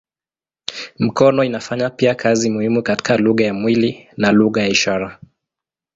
Mikono 0.99 1.43
inafanya 1.43 1.89
pia 1.89 2.15
kazi 2.15 2.49
muhimu 2.49 2.83
katika 2.83 3.17
lugha 3.17 3.45
ya 3.45 3.53
mwili 3.53 4.07
na 4.17 4.31
lugha 4.31 4.61
ya 4.61 4.67
ishara. 4.67 5.19